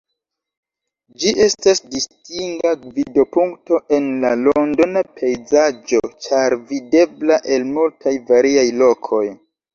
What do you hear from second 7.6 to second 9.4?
multaj variaj lokoj.